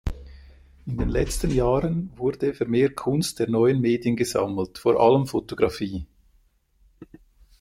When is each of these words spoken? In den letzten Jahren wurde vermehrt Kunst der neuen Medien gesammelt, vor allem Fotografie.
In 0.87 0.97
den 0.97 1.09
letzten 1.09 1.51
Jahren 1.51 2.09
wurde 2.17 2.55
vermehrt 2.55 2.95
Kunst 2.95 3.37
der 3.37 3.47
neuen 3.51 3.81
Medien 3.81 4.15
gesammelt, 4.15 4.79
vor 4.79 4.99
allem 4.99 5.27
Fotografie. 5.27 6.07